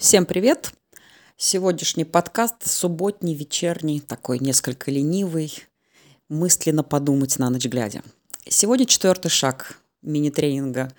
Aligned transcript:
Всем 0.00 0.24
привет! 0.24 0.72
Сегодняшний 1.36 2.06
подкаст 2.06 2.66
субботний, 2.66 3.34
вечерний, 3.34 4.00
такой 4.00 4.38
несколько 4.38 4.90
ленивый, 4.90 5.52
мысленно 6.30 6.82
подумать 6.82 7.38
на 7.38 7.50
ночь 7.50 7.66
глядя. 7.66 8.02
Сегодня 8.48 8.86
четвертый 8.86 9.28
шаг 9.28 9.78
мини-тренинга 10.00 10.90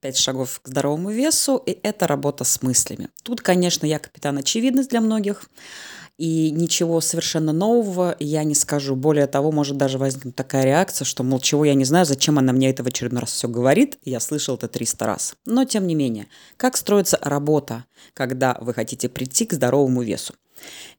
«Пять 0.00 0.16
шагов 0.16 0.58
к 0.60 0.66
здоровому 0.66 1.10
весу», 1.10 1.56
и 1.56 1.78
это 1.84 2.08
работа 2.08 2.42
с 2.42 2.62
мыслями. 2.62 3.10
Тут, 3.22 3.42
конечно, 3.42 3.86
я 3.86 4.00
капитан 4.00 4.36
очевидность 4.38 4.90
для 4.90 5.00
многих– 5.00 5.48
и 6.22 6.52
ничего 6.52 7.00
совершенно 7.00 7.52
нового 7.52 8.14
я 8.20 8.44
не 8.44 8.54
скажу. 8.54 8.94
Более 8.94 9.26
того, 9.26 9.50
может 9.50 9.76
даже 9.76 9.98
возникнуть 9.98 10.36
такая 10.36 10.62
реакция, 10.62 11.04
что, 11.04 11.24
мол, 11.24 11.40
чего 11.40 11.64
я 11.64 11.74
не 11.74 11.84
знаю, 11.84 12.06
зачем 12.06 12.38
она 12.38 12.52
мне 12.52 12.70
это 12.70 12.84
в 12.84 12.86
очередной 12.86 13.22
раз 13.22 13.32
все 13.32 13.48
говорит, 13.48 13.98
я 14.04 14.20
слышал 14.20 14.54
это 14.54 14.68
300 14.68 15.04
раз. 15.04 15.34
Но, 15.46 15.64
тем 15.64 15.84
не 15.84 15.96
менее, 15.96 16.28
как 16.56 16.76
строится 16.76 17.18
работа, 17.22 17.86
когда 18.14 18.56
вы 18.60 18.72
хотите 18.72 19.08
прийти 19.08 19.46
к 19.46 19.52
здоровому 19.52 20.02
весу? 20.02 20.34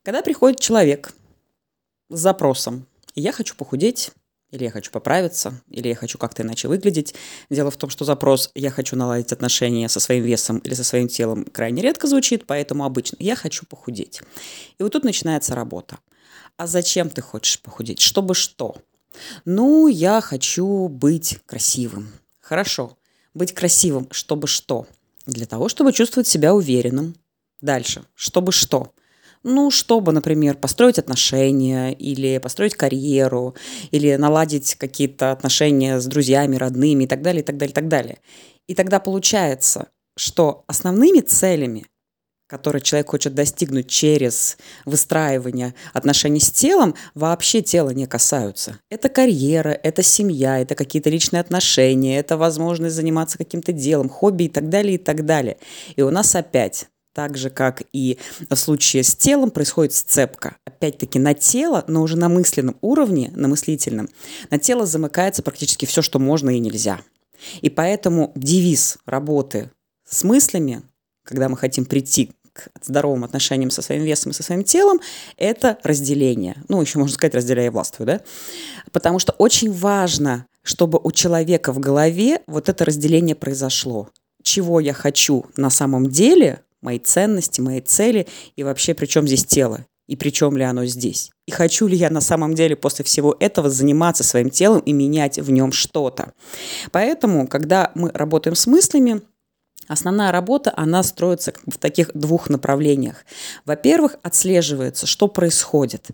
Когда 0.03 0.23
приходит 0.23 0.59
человек 0.59 1.13
с 2.09 2.19
запросом 2.19 2.85
«я 3.15 3.31
хочу 3.31 3.55
похудеть», 3.55 4.11
или 4.53 4.65
я 4.65 4.71
хочу 4.71 4.91
поправиться, 4.91 5.61
или 5.69 5.87
я 5.87 5.95
хочу 5.95 6.17
как-то 6.19 6.43
иначе 6.43 6.67
выглядеть. 6.67 7.15
Дело 7.49 7.71
в 7.71 7.77
том, 7.77 7.89
что 7.89 8.05
запрос 8.05 8.51
«я 8.53 8.69
хочу 8.69 8.95
наладить 8.95 9.31
отношения 9.31 9.89
со 9.89 9.99
своим 9.99 10.23
весом 10.23 10.59
или 10.59 10.75
со 10.75 10.83
своим 10.83 11.07
телом» 11.07 11.45
крайне 11.45 11.81
редко 11.81 12.07
звучит, 12.07 12.45
поэтому 12.45 12.85
обычно 12.85 13.17
«я 13.19 13.35
хочу 13.35 13.65
похудеть». 13.65 14.21
И 14.77 14.83
вот 14.83 14.91
тут 14.91 15.03
начинается 15.03 15.55
работа. 15.55 15.97
А 16.55 16.67
зачем 16.67 17.09
ты 17.09 17.21
хочешь 17.21 17.59
похудеть? 17.61 17.99
Чтобы 17.99 18.35
что? 18.35 18.75
Ну, 19.43 19.87
я 19.87 20.21
хочу 20.21 20.87
быть 20.87 21.39
красивым. 21.47 22.09
Хорошо. 22.39 22.95
Быть 23.33 23.53
красивым, 23.53 24.07
чтобы 24.11 24.47
что? 24.47 24.85
Для 25.25 25.47
того, 25.47 25.67
чтобы 25.67 25.93
чувствовать 25.93 26.27
себя 26.27 26.53
уверенным. 26.53 27.15
Дальше. 27.59 28.03
Чтобы 28.13 28.51
что? 28.51 28.93
Ну, 29.43 29.71
чтобы, 29.71 30.13
например, 30.13 30.55
построить 30.55 30.97
отношения 30.97 31.91
или 31.91 32.37
построить 32.37 32.75
карьеру, 32.75 33.55
или 33.91 34.15
наладить 34.15 34.75
какие-то 34.75 35.31
отношения 35.31 35.99
с 35.99 36.05
друзьями, 36.05 36.55
родными 36.55 37.03
и 37.03 37.07
так 37.07 37.21
далее, 37.21 37.41
и 37.41 37.45
так 37.45 37.57
далее, 37.57 37.71
и 37.71 37.75
так 37.75 37.87
далее. 37.89 38.19
И 38.67 38.73
тогда 38.73 39.01
получается, 39.01 39.89
что 40.15 40.63
основными 40.67 41.19
целями, 41.19 41.85
которые 42.47 42.81
человек 42.81 43.09
хочет 43.09 43.33
достигнуть 43.33 43.89
через 43.89 44.57
выстраивание 44.85 45.73
отношений 45.91 46.39
с 46.39 46.49
телом, 46.51 46.95
вообще 47.13 47.61
тела 47.61 47.89
не 47.89 48.05
касаются. 48.05 48.79
Это 48.89 49.09
карьера, 49.09 49.71
это 49.71 50.03
семья, 50.03 50.59
это 50.59 50.75
какие-то 50.75 51.09
личные 51.09 51.41
отношения, 51.41 52.17
это 52.17 52.37
возможность 52.37 52.95
заниматься 52.95 53.37
каким-то 53.37 53.73
делом, 53.73 54.07
хобби 54.07 54.43
и 54.43 54.49
так 54.49 54.69
далее, 54.69 54.95
и 54.95 54.97
так 54.99 55.25
далее. 55.25 55.57
И 55.95 56.01
у 56.01 56.11
нас 56.11 56.33
опять 56.35 56.87
так 57.13 57.37
же, 57.37 57.49
как 57.49 57.83
и 57.93 58.17
в 58.49 58.55
случае 58.55 59.03
с 59.03 59.15
телом, 59.15 59.51
происходит 59.51 59.93
сцепка. 59.93 60.57
Опять-таки 60.65 61.19
на 61.19 61.33
тело, 61.33 61.85
но 61.87 62.01
уже 62.01 62.17
на 62.17 62.27
мысленном 62.27 62.75
уровне, 62.81 63.31
на 63.35 63.47
мыслительном, 63.47 64.09
на 64.49 64.57
тело 64.57 64.85
замыкается 64.85 65.43
практически 65.43 65.85
все, 65.85 66.01
что 66.01 66.19
можно 66.19 66.49
и 66.49 66.59
нельзя. 66.59 67.01
И 67.61 67.69
поэтому 67.69 68.31
девиз 68.35 68.97
работы 69.05 69.69
с 70.07 70.23
мыслями, 70.23 70.81
когда 71.23 71.49
мы 71.49 71.57
хотим 71.57 71.85
прийти 71.85 72.31
к 72.53 72.69
здоровым 72.81 73.23
отношениям 73.23 73.71
со 73.71 73.81
своим 73.81 74.03
весом 74.03 74.31
и 74.31 74.35
со 74.35 74.43
своим 74.43 74.63
телом, 74.63 74.99
это 75.37 75.77
разделение. 75.83 76.63
Ну, 76.69 76.81
еще 76.81 76.99
можно 76.99 77.13
сказать, 77.13 77.33
разделяя 77.33 77.71
властвую, 77.71 78.07
да? 78.07 78.21
Потому 78.91 79.19
что 79.19 79.33
очень 79.33 79.71
важно, 79.71 80.45
чтобы 80.61 80.99
у 81.03 81.11
человека 81.11 81.73
в 81.73 81.79
голове 81.79 82.41
вот 82.47 82.69
это 82.69 82.85
разделение 82.85 83.35
произошло. 83.35 84.09
Чего 84.43 84.79
я 84.79 84.93
хочу 84.93 85.45
на 85.57 85.69
самом 85.69 86.09
деле, 86.09 86.61
мои 86.83 86.99
ценности, 86.99 87.61
мои 87.61 87.81
цели 87.81 88.27
и 88.55 88.63
вообще 88.63 88.93
при 88.93 89.05
чем 89.05 89.27
здесь 89.27 89.45
тело 89.45 89.85
и 90.07 90.15
при 90.15 90.29
чем 90.29 90.57
ли 90.57 90.63
оно 90.63 90.85
здесь. 90.85 91.31
И 91.47 91.51
хочу 91.51 91.87
ли 91.87 91.95
я 91.95 92.09
на 92.09 92.21
самом 92.21 92.55
деле 92.55 92.75
после 92.75 93.05
всего 93.05 93.35
этого 93.39 93.69
заниматься 93.69 94.23
своим 94.23 94.49
телом 94.49 94.81
и 94.81 94.93
менять 94.93 95.39
в 95.39 95.49
нем 95.49 95.71
что-то. 95.71 96.33
Поэтому, 96.91 97.47
когда 97.47 97.91
мы 97.95 98.11
работаем 98.13 98.55
с 98.55 98.67
мыслями, 98.67 99.21
Основная 99.87 100.31
работа, 100.31 100.73
она 100.77 101.03
строится 101.03 101.53
в 101.67 101.77
таких 101.77 102.11
двух 102.13 102.49
направлениях. 102.49 103.25
Во-первых, 103.65 104.15
отслеживается, 104.23 105.05
что 105.05 105.27
происходит 105.27 106.07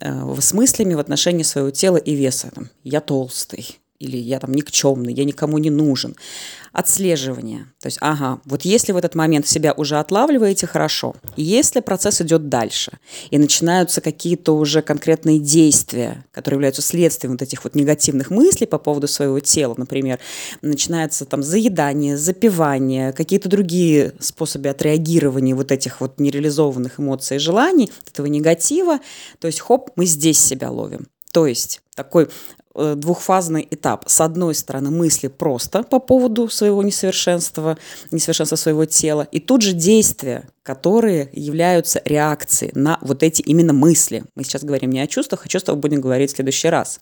э, 0.00 0.34
с 0.40 0.54
мыслями 0.54 0.94
в 0.94 0.98
отношении 0.98 1.42
своего 1.42 1.70
тела 1.70 1.98
и 1.98 2.14
веса. 2.14 2.50
Я 2.84 3.02
толстый, 3.02 3.81
или 4.02 4.16
я 4.16 4.40
там 4.40 4.52
никчемный, 4.52 5.12
я 5.12 5.24
никому 5.24 5.58
не 5.58 5.70
нужен. 5.70 6.16
Отслеживание. 6.72 7.66
То 7.80 7.86
есть, 7.86 7.98
ага, 8.00 8.40
вот 8.46 8.62
если 8.62 8.92
в 8.92 8.96
этот 8.96 9.14
момент 9.14 9.46
себя 9.46 9.74
уже 9.74 9.98
отлавливаете, 9.98 10.66
хорошо. 10.66 11.14
Если 11.36 11.80
процесс 11.80 12.20
идет 12.22 12.48
дальше, 12.48 12.92
и 13.30 13.38
начинаются 13.38 14.00
какие-то 14.00 14.56
уже 14.56 14.82
конкретные 14.82 15.38
действия, 15.38 16.24
которые 16.32 16.56
являются 16.56 16.82
следствием 16.82 17.32
вот 17.32 17.42
этих 17.42 17.62
вот 17.64 17.74
негативных 17.74 18.30
мыслей 18.30 18.66
по 18.66 18.78
поводу 18.78 19.06
своего 19.06 19.38
тела, 19.38 19.74
например, 19.76 20.18
начинается 20.62 21.24
там 21.24 21.42
заедание, 21.42 22.16
запивание, 22.16 23.12
какие-то 23.12 23.48
другие 23.48 24.14
способы 24.18 24.68
отреагирования 24.68 25.54
вот 25.54 25.70
этих 25.70 26.00
вот 26.00 26.18
нереализованных 26.18 26.98
эмоций 26.98 27.36
и 27.36 27.40
желаний, 27.40 27.92
этого 28.10 28.26
негатива, 28.26 28.98
то 29.38 29.46
есть, 29.46 29.60
хоп, 29.60 29.90
мы 29.94 30.06
здесь 30.06 30.38
себя 30.38 30.70
ловим. 30.70 31.06
То 31.32 31.46
есть 31.46 31.80
такой 31.94 32.28
двухфазный 32.74 33.66
этап. 33.70 34.04
С 34.08 34.20
одной 34.20 34.54
стороны, 34.54 34.90
мысли 34.90 35.28
просто 35.28 35.82
по 35.82 35.98
поводу 35.98 36.48
своего 36.48 36.82
несовершенства, 36.82 37.78
несовершенства 38.10 38.56
своего 38.56 38.84
тела, 38.84 39.26
и 39.30 39.40
тут 39.40 39.62
же 39.62 39.72
действия, 39.72 40.48
которые 40.62 41.28
являются 41.32 42.00
реакцией 42.04 42.72
на 42.74 42.98
вот 43.00 43.22
эти 43.22 43.42
именно 43.42 43.72
мысли. 43.72 44.24
Мы 44.34 44.44
сейчас 44.44 44.64
говорим 44.64 44.90
не 44.90 45.00
о 45.00 45.06
чувствах, 45.06 45.44
о 45.44 45.48
чувствах 45.48 45.78
будем 45.78 46.00
говорить 46.00 46.32
в 46.32 46.36
следующий 46.36 46.68
раз. 46.68 47.00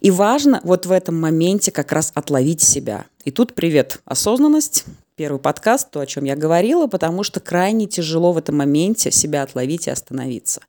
И 0.00 0.10
важно 0.10 0.60
вот 0.64 0.86
в 0.86 0.92
этом 0.92 1.20
моменте 1.20 1.70
как 1.70 1.92
раз 1.92 2.12
отловить 2.14 2.62
себя. 2.62 3.06
И 3.24 3.30
тут 3.30 3.54
привет, 3.54 4.00
осознанность, 4.04 4.84
первый 5.20 5.38
подкаст, 5.38 5.90
то, 5.90 6.00
о 6.00 6.06
чем 6.06 6.24
я 6.24 6.34
говорила, 6.34 6.86
потому 6.86 7.24
что 7.24 7.40
крайне 7.40 7.84
тяжело 7.86 8.32
в 8.32 8.38
этом 8.38 8.56
моменте 8.56 9.10
себя 9.10 9.42
отловить 9.42 9.86
и 9.86 9.90
остановиться. 9.90 10.62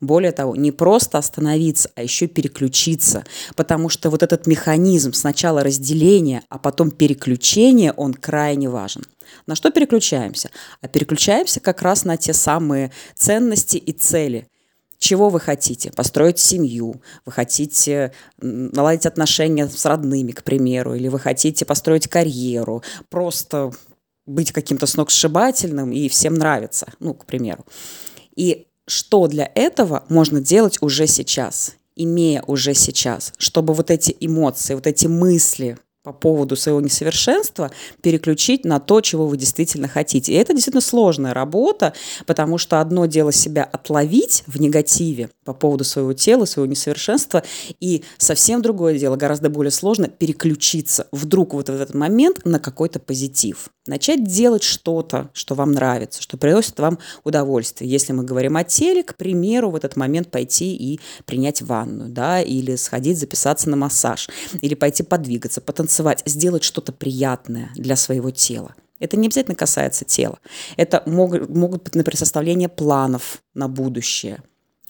Более 0.00 0.30
того, 0.30 0.54
не 0.54 0.70
просто 0.70 1.18
остановиться, 1.18 1.90
а 1.96 2.04
еще 2.04 2.28
переключиться, 2.28 3.24
потому 3.56 3.88
что 3.88 4.08
вот 4.10 4.22
этот 4.22 4.46
механизм 4.46 5.12
сначала 5.12 5.64
разделения, 5.64 6.44
а 6.50 6.58
потом 6.58 6.92
переключения, 6.92 7.92
он 7.94 8.14
крайне 8.14 8.70
важен. 8.70 9.02
На 9.48 9.56
что 9.56 9.72
переключаемся? 9.72 10.50
А 10.82 10.86
переключаемся 10.86 11.58
как 11.58 11.82
раз 11.82 12.04
на 12.04 12.16
те 12.16 12.32
самые 12.32 12.92
ценности 13.16 13.76
и 13.76 13.90
цели– 13.90 14.46
чего 14.98 15.28
вы 15.28 15.40
хотите? 15.40 15.92
Построить 15.92 16.38
семью, 16.38 17.02
вы 17.26 17.32
хотите 17.32 18.12
наладить 18.38 19.04
отношения 19.04 19.68
с 19.68 19.84
родными, 19.84 20.32
к 20.32 20.42
примеру, 20.42 20.94
или 20.94 21.08
вы 21.08 21.18
хотите 21.18 21.66
построить 21.66 22.08
карьеру, 22.08 22.82
просто 23.10 23.72
быть 24.26 24.52
каким-то 24.52 24.86
сногсшибательным 24.86 25.92
и 25.92 26.08
всем 26.08 26.34
нравится, 26.34 26.86
ну, 27.00 27.14
к 27.14 27.26
примеру. 27.26 27.64
И 28.34 28.66
что 28.86 29.26
для 29.26 29.50
этого 29.54 30.04
можно 30.08 30.40
делать 30.40 30.78
уже 30.80 31.06
сейчас, 31.06 31.74
имея 31.96 32.42
уже 32.46 32.74
сейчас, 32.74 33.32
чтобы 33.38 33.72
вот 33.74 33.90
эти 33.90 34.16
эмоции, 34.20 34.74
вот 34.74 34.86
эти 34.86 35.06
мысли, 35.06 35.78
по 36.06 36.12
поводу 36.12 36.54
своего 36.54 36.80
несовершенства 36.80 37.72
переключить 38.00 38.64
на 38.64 38.78
то, 38.78 39.00
чего 39.00 39.26
вы 39.26 39.36
действительно 39.36 39.88
хотите. 39.88 40.32
И 40.32 40.36
это 40.36 40.52
действительно 40.52 40.80
сложная 40.80 41.34
работа, 41.34 41.94
потому 42.26 42.58
что 42.58 42.80
одно 42.80 43.06
дело 43.06 43.32
себя 43.32 43.64
отловить 43.64 44.44
в 44.46 44.60
негативе 44.60 45.30
по 45.44 45.52
поводу 45.52 45.82
своего 45.82 46.12
тела, 46.12 46.44
своего 46.44 46.70
несовершенства, 46.70 47.42
и 47.80 48.04
совсем 48.18 48.62
другое 48.62 48.96
дело, 48.96 49.16
гораздо 49.16 49.50
более 49.50 49.72
сложно, 49.72 50.06
переключиться 50.06 51.08
вдруг 51.10 51.54
вот 51.54 51.70
в 51.70 51.72
этот 51.72 51.92
момент 51.92 52.44
на 52.44 52.60
какой-то 52.60 53.00
позитив. 53.00 53.68
Начать 53.86 54.24
делать 54.24 54.62
что-то, 54.62 55.30
что 55.32 55.54
вам 55.54 55.72
нравится, 55.72 56.22
что 56.22 56.36
приносит 56.36 56.78
вам 56.78 56.98
удовольствие. 57.24 57.90
Если 57.90 58.12
мы 58.12 58.24
говорим 58.24 58.56
о 58.56 58.64
теле, 58.64 59.02
к 59.02 59.16
примеру, 59.16 59.70
в 59.70 59.76
этот 59.76 59.96
момент 59.96 60.30
пойти 60.30 60.74
и 60.74 61.00
принять 61.24 61.62
ванну, 61.62 62.08
да, 62.08 62.40
или 62.40 62.76
сходить 62.76 63.18
записаться 63.18 63.68
на 63.70 63.76
массаж, 63.76 64.28
или 64.60 64.74
пойти 64.74 65.02
подвигаться, 65.02 65.60
потанцевать, 65.60 65.96
танцевать, 65.96 66.22
сделать 66.26 66.62
что-то 66.62 66.92
приятное 66.92 67.70
для 67.74 67.96
своего 67.96 68.30
тела. 68.30 68.74
Это 68.98 69.16
не 69.16 69.26
обязательно 69.26 69.54
касается 69.54 70.04
тела. 70.04 70.38
Это 70.76 71.02
могут, 71.06 71.48
могут 71.48 71.84
быть, 71.84 71.94
например, 71.94 72.16
составление 72.16 72.68
планов 72.68 73.42
на 73.54 73.68
будущее, 73.68 74.42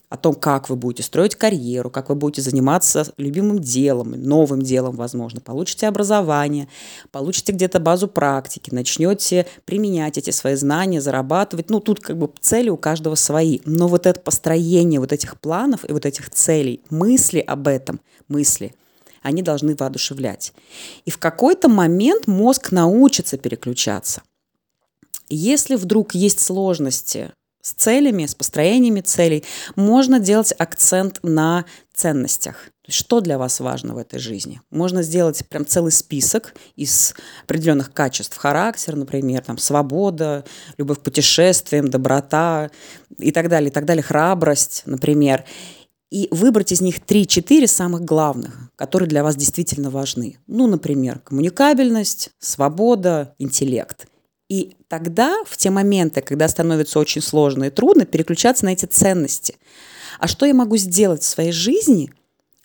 о 0.08 0.17
том, 0.17 0.35
как 0.35 0.69
вы 0.69 0.76
будете 0.76 1.03
строить 1.03 1.35
карьеру, 1.35 1.91
как 1.91 2.08
вы 2.08 2.14
будете 2.14 2.43
заниматься 2.43 3.12
любимым 3.17 3.58
делом, 3.58 4.12
новым 4.12 4.62
делом, 4.62 4.97
возможно. 4.97 5.41
Получите 5.41 5.88
образование, 5.88 6.69
получите 7.11 7.53
где-то 7.53 7.81
базу 7.81 8.06
практики, 8.06 8.73
начнете 8.73 9.47
применять 9.64 10.19
эти 10.19 10.31
свои 10.31 10.55
знания, 10.55 11.00
зарабатывать. 11.00 11.70
Ну, 11.70 11.81
тут 11.81 12.00
как 12.00 12.17
бы 12.17 12.31
цели 12.41 12.69
у 12.69 12.76
каждого 12.76 13.17
свои. 13.17 13.61
Но 13.64 13.88
вот 13.88 14.06
это 14.06 14.20
построение 14.20 15.00
вот 15.00 15.12
этих 15.12 15.41
планов 15.41 15.88
и 15.88 15.93
вот 15.93 16.06
этих 16.06 16.31
целей, 16.31 16.82
мысли 16.91 17.41
об 17.41 17.67
этом, 17.67 18.00
мысли– 18.29 18.75
они 19.26 19.43
должны 19.43 19.75
воодушевлять. 19.75 20.52
И 21.05 21.11
в 21.11 21.19
какой-то 21.19 21.69
момент 21.69 22.29
мозг 22.29 22.70
научится 22.70 23.37
переключаться. 23.37 24.23
Если 25.29 25.75
вдруг 25.75 26.14
есть 26.14 26.38
сложности 26.38 27.32
с 27.66 27.72
целями, 27.72 28.26
с 28.26 28.34
построениями 28.36 29.00
целей, 29.00 29.44
можно 29.74 30.20
делать 30.20 30.54
акцент 30.56 31.18
на 31.24 31.64
ценностях. 31.92 32.68
Что 32.88 33.20
для 33.20 33.38
вас 33.38 33.58
важно 33.58 33.94
в 33.94 33.98
этой 33.98 34.20
жизни? 34.20 34.60
Можно 34.70 35.02
сделать 35.02 35.44
прям 35.48 35.66
целый 35.66 35.90
список 35.90 36.54
из 36.76 37.16
определенных 37.42 37.92
качеств 37.92 38.36
характера, 38.36 38.94
например, 38.94 39.42
там, 39.42 39.58
свобода, 39.58 40.44
любовь 40.78 41.00
к 41.00 41.02
путешествиям, 41.02 41.90
доброта 41.90 42.70
и 43.18 43.32
так 43.32 43.48
далее, 43.48 43.70
и 43.70 43.72
так 43.72 43.84
далее, 43.84 44.04
храбрость, 44.04 44.84
например. 44.86 45.44
И 46.12 46.28
выбрать 46.30 46.70
из 46.70 46.80
них 46.80 47.00
3-4 47.00 47.66
самых 47.66 48.02
главных, 48.02 48.70
которые 48.76 49.08
для 49.08 49.24
вас 49.24 49.34
действительно 49.34 49.90
важны. 49.90 50.38
Ну, 50.46 50.68
например, 50.68 51.18
коммуникабельность, 51.18 52.30
свобода, 52.38 53.34
интеллект– 53.38 54.06
и 54.48 54.76
тогда, 54.88 55.43
в 55.44 55.56
те 55.56 55.70
моменты, 55.70 56.22
когда 56.22 56.48
становится 56.48 56.98
очень 56.98 57.22
сложно 57.22 57.64
и 57.64 57.70
трудно, 57.70 58.06
переключаться 58.06 58.64
на 58.64 58.70
эти 58.70 58.87
ценности. 58.87 59.56
А 60.19 60.28
что 60.28 60.46
я 60.46 60.54
могу 60.54 60.76
сделать 60.76 61.22
в 61.22 61.26
своей 61.26 61.52
жизни, 61.52 62.12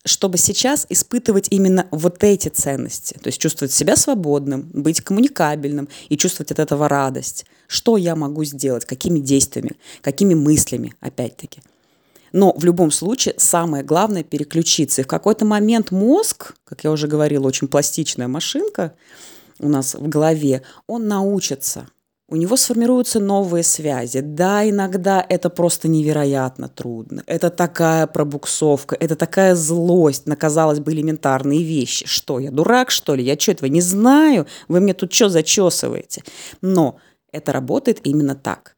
чтобы 0.05 0.37
сейчас 0.37 0.85
испытывать 0.89 1.47
именно 1.49 1.87
вот 1.91 2.23
эти 2.23 2.49
ценности? 2.49 3.15
То 3.15 3.27
есть 3.27 3.39
чувствовать 3.39 3.73
себя 3.73 3.95
свободным, 3.95 4.69
быть 4.73 5.01
коммуникабельным 5.01 5.89
и 6.09 6.17
чувствовать 6.17 6.51
от 6.51 6.59
этого 6.59 6.87
радость. 6.87 7.45
Что 7.67 7.97
я 7.97 8.15
могу 8.15 8.43
сделать? 8.43 8.85
Какими 8.85 9.19
действиями? 9.19 9.71
Какими 10.01 10.33
мыслями, 10.33 10.93
опять-таки? 10.99 11.61
Но 12.31 12.53
в 12.55 12.63
любом 12.63 12.91
случае 12.91 13.35
самое 13.37 13.83
главное 13.83 14.23
переключиться. 14.23 15.01
И 15.01 15.03
в 15.03 15.07
какой-то 15.07 15.45
момент 15.45 15.91
мозг, 15.91 16.53
как 16.63 16.83
я 16.83 16.91
уже 16.91 17.07
говорила, 17.07 17.47
очень 17.47 17.67
пластичная 17.67 18.27
машинка, 18.27 18.93
у 19.61 19.69
нас 19.69 19.95
в 19.95 20.07
голове, 20.09 20.63
он 20.87 21.07
научится. 21.07 21.87
У 22.27 22.37
него 22.37 22.55
сформируются 22.55 23.19
новые 23.19 23.61
связи. 23.63 24.21
Да, 24.21 24.67
иногда 24.67 25.25
это 25.27 25.49
просто 25.49 25.89
невероятно 25.89 26.69
трудно. 26.69 27.23
Это 27.27 27.49
такая 27.49 28.07
пробуксовка, 28.07 28.95
это 28.97 29.17
такая 29.17 29.53
злость 29.53 30.27
на, 30.27 30.37
казалось 30.37 30.79
бы, 30.79 30.93
элементарные 30.93 31.61
вещи. 31.61 32.07
Что, 32.07 32.39
я 32.39 32.49
дурак, 32.49 32.89
что 32.89 33.15
ли? 33.15 33.23
Я 33.23 33.37
что, 33.37 33.51
этого 33.51 33.67
не 33.67 33.81
знаю? 33.81 34.47
Вы 34.69 34.79
мне 34.79 34.93
тут 34.93 35.11
что 35.11 35.27
зачесываете? 35.27 36.23
Но 36.61 36.97
это 37.33 37.51
работает 37.51 37.99
именно 38.05 38.35
так. 38.35 38.77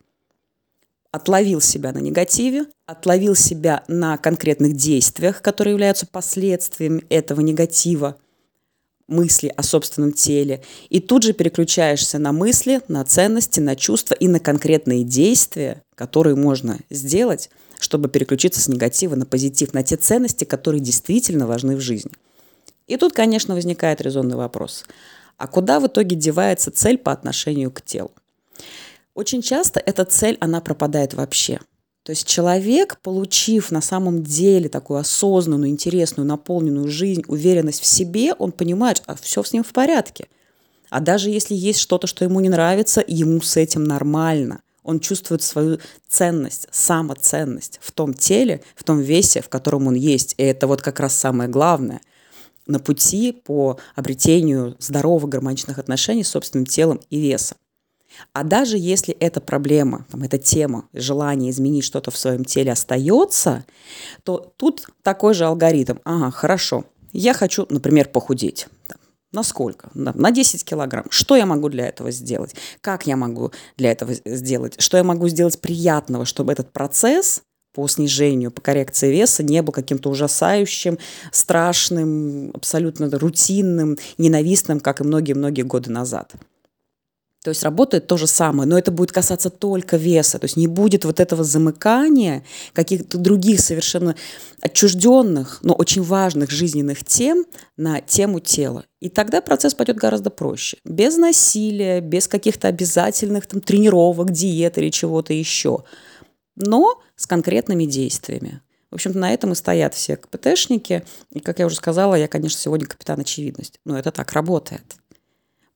Отловил 1.11 1.61
себя 1.61 1.91
на 1.91 1.99
негативе, 1.99 2.65
отловил 2.87 3.35
себя 3.35 3.83
на 3.87 4.17
конкретных 4.17 4.75
действиях, 4.75 5.43
которые 5.43 5.73
являются 5.73 6.07
последствиями 6.07 7.05
этого 7.09 7.41
негатива, 7.41 8.17
мысли 9.07 9.53
о 9.55 9.63
собственном 9.63 10.13
теле, 10.13 10.63
и 10.89 10.99
тут 10.99 11.23
же 11.23 11.33
переключаешься 11.33 12.19
на 12.19 12.31
мысли, 12.31 12.81
на 12.87 13.03
ценности, 13.03 13.59
на 13.59 13.75
чувства 13.75 14.15
и 14.15 14.27
на 14.27 14.39
конкретные 14.39 15.03
действия, 15.03 15.81
которые 15.95 16.35
можно 16.35 16.79
сделать, 16.89 17.49
чтобы 17.79 18.09
переключиться 18.09 18.61
с 18.61 18.67
негатива 18.67 19.15
на 19.15 19.25
позитив, 19.25 19.73
на 19.73 19.83
те 19.83 19.97
ценности, 19.97 20.45
которые 20.45 20.81
действительно 20.81 21.47
важны 21.47 21.75
в 21.75 21.81
жизни. 21.81 22.11
И 22.87 22.97
тут, 22.97 23.13
конечно, 23.13 23.55
возникает 23.55 24.01
резонный 24.01 24.35
вопрос. 24.35 24.85
А 25.37 25.47
куда 25.47 25.79
в 25.79 25.87
итоге 25.87 26.15
девается 26.15 26.71
цель 26.71 26.97
по 26.97 27.11
отношению 27.11 27.71
к 27.71 27.81
телу? 27.81 28.11
Очень 29.15 29.41
часто 29.41 29.79
эта 29.79 30.05
цель, 30.05 30.37
она 30.39 30.61
пропадает 30.61 31.13
вообще– 31.13 31.59
то 32.03 32.09
есть 32.09 32.27
человек, 32.27 32.99
получив 33.01 33.71
на 33.71 33.81
самом 33.81 34.23
деле 34.23 34.67
такую 34.67 34.99
осознанную, 34.99 35.69
интересную, 35.69 36.27
наполненную 36.27 36.89
жизнь, 36.89 37.23
уверенность 37.27 37.81
в 37.81 37.85
себе, 37.85 38.33
он 38.33 38.51
понимает, 38.51 38.97
что 38.97 39.15
все 39.15 39.41
с 39.41 39.53
ним 39.53 39.63
в 39.63 39.71
порядке. 39.71 40.27
А 40.89 40.99
даже 40.99 41.29
если 41.29 41.55
есть 41.55 41.79
что-то, 41.79 42.05
что 42.05 42.25
ему 42.25 42.41
не 42.41 42.49
нравится, 42.49 43.03
ему 43.07 43.41
с 43.41 43.55
этим 43.55 43.85
нормально. 43.85 44.61
Он 44.83 44.99
чувствует 44.99 45.41
свою 45.41 45.79
ценность, 46.09 46.67
самоценность 46.71 47.79
в 47.81 47.93
том 47.93 48.13
теле, 48.13 48.61
в 48.75 48.83
том 48.83 48.99
весе, 48.99 49.41
в 49.41 49.47
котором 49.47 49.87
он 49.87 49.95
есть. 49.95 50.35
И 50.37 50.43
это 50.43 50.67
вот 50.67 50.81
как 50.81 50.99
раз 50.99 51.15
самое 51.15 51.49
главное 51.49 52.01
на 52.67 52.79
пути 52.79 53.31
по 53.31 53.77
обретению 53.95 54.75
здоровых 54.79 55.29
гармоничных 55.29 55.79
отношений 55.79 56.25
с 56.25 56.29
собственным 56.29 56.65
телом 56.65 56.99
и 57.09 57.19
весом. 57.19 57.57
А 58.33 58.43
даже 58.43 58.77
если 58.77 59.13
эта 59.15 59.41
проблема, 59.41 60.05
там, 60.11 60.23
эта 60.23 60.37
тема, 60.37 60.87
желание 60.93 61.51
изменить 61.51 61.83
что-то 61.83 62.11
в 62.11 62.17
своем 62.17 62.45
теле 62.45 62.71
остается, 62.71 63.65
то 64.23 64.53
тут 64.57 64.87
такой 65.01 65.33
же 65.33 65.45
алгоритм. 65.45 65.97
Ага, 66.03 66.31
хорошо, 66.31 66.85
я 67.11 67.33
хочу, 67.33 67.65
например, 67.69 68.09
похудеть. 68.09 68.67
На 69.31 69.41
сколько? 69.41 69.89
На 69.95 70.31
10 70.31 70.63
килограмм. 70.63 71.05
Что 71.09 71.35
я 71.35 71.47
могу 71.47 71.67
для 71.69 71.87
этого 71.87 72.11
сделать? 72.11 72.55
Как 72.81 73.07
я 73.07 73.17
могу 73.17 73.51
для 73.77 73.91
этого 73.91 74.13
сделать? 74.25 74.79
Что 74.79 74.97
я 74.97 75.03
могу 75.03 75.27
сделать 75.27 75.59
приятного, 75.59 76.25
чтобы 76.25 76.51
этот 76.51 76.71
процесс 76.71 77.41
по 77.73 77.87
снижению, 77.87 78.51
по 78.51 78.61
коррекции 78.61 79.11
веса 79.11 79.41
не 79.41 79.63
был 79.63 79.73
каким-то 79.73 80.11
ужасающим, 80.11 80.99
страшным, 81.31 82.51
абсолютно 82.53 83.09
рутинным, 83.17 83.97
ненавистным, 84.19 84.79
как 84.79 85.01
и 85.01 85.03
многие-многие 85.03 85.63
годы 85.63 85.89
назад. 85.89 86.33
То 87.43 87.49
есть 87.49 87.61
работает 87.63 88.07
то 88.07 88.15
же 88.15 88.25
самое, 88.25 88.67
но 88.67 88.77
это 88.77 88.89
будет 88.89 89.11
касаться 89.11 89.49
только 89.49 89.97
веса. 89.97 90.39
То 90.39 90.45
есть 90.45 90.55
не 90.55 90.67
будет 90.67 91.03
вот 91.03 91.19
этого 91.19 91.43
замыкания 91.43 92.43
каких-то 92.71 93.17
других 93.17 93.59
совершенно 93.59 94.15
отчужденных, 94.61 95.59
но 95.61 95.73
очень 95.73 96.03
важных 96.03 96.49
жизненных 96.51 97.03
тем 97.03 97.45
на 97.75 97.99
тему 97.99 98.39
тела. 98.39 98.85
И 99.01 99.09
тогда 99.09 99.41
процесс 99.41 99.75
пойдет 99.75 99.97
гораздо 99.97 100.29
проще. 100.29 100.77
Без 100.85 101.17
насилия, 101.17 101.99
без 101.99 102.29
каких-то 102.29 102.69
обязательных 102.69 103.45
там, 103.45 103.59
тренировок, 103.59 104.31
диет 104.31 104.77
или 104.77 104.89
чего-то 104.89 105.33
еще. 105.33 105.83
Но 106.55 107.01
с 107.17 107.27
конкретными 107.27 107.83
действиями. 107.83 108.61
В 108.93 108.95
общем-то, 108.95 109.17
на 109.17 109.33
этом 109.33 109.51
и 109.51 109.55
стоят 109.55 109.95
все 109.95 110.15
КПТшники. 110.15 111.03
И, 111.31 111.39
как 111.39 111.57
я 111.57 111.65
уже 111.65 111.75
сказала, 111.75 112.13
я, 112.13 112.27
конечно, 112.27 112.59
сегодня 112.59 112.85
капитан 112.85 113.19
очевидность. 113.19 113.79
Но 113.85 113.97
это 113.97 114.11
так 114.11 114.31
работает. 114.33 114.83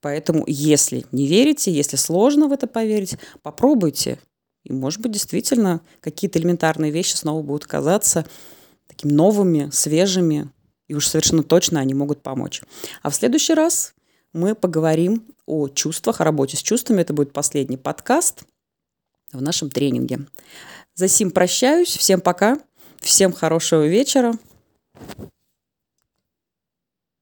Поэтому, 0.00 0.44
если 0.46 1.04
не 1.12 1.26
верите, 1.26 1.72
если 1.72 1.96
сложно 1.96 2.48
в 2.48 2.52
это 2.52 2.66
поверить, 2.66 3.16
попробуйте. 3.42 4.18
И, 4.64 4.72
может 4.72 5.00
быть, 5.00 5.12
действительно 5.12 5.80
какие-то 6.00 6.38
элементарные 6.38 6.90
вещи 6.90 7.14
снова 7.14 7.42
будут 7.42 7.66
казаться 7.66 8.26
такими 8.86 9.12
новыми, 9.12 9.70
свежими, 9.70 10.50
и 10.86 10.94
уж 10.94 11.06
совершенно 11.06 11.42
точно 11.42 11.80
они 11.80 11.94
могут 11.94 12.22
помочь. 12.22 12.62
А 13.02 13.10
в 13.10 13.14
следующий 13.14 13.54
раз 13.54 13.94
мы 14.32 14.54
поговорим 14.54 15.26
о 15.46 15.68
чувствах, 15.68 16.20
о 16.20 16.24
работе 16.24 16.56
с 16.56 16.62
чувствами. 16.62 17.02
Это 17.02 17.12
будет 17.12 17.32
последний 17.32 17.76
подкаст 17.76 18.44
в 19.32 19.42
нашем 19.42 19.70
тренинге. 19.70 20.20
За 20.94 21.08
сим 21.08 21.30
прощаюсь. 21.30 21.96
Всем 21.96 22.20
пока. 22.20 22.58
Всем 23.00 23.32
хорошего 23.32 23.86
вечера. 23.86 24.34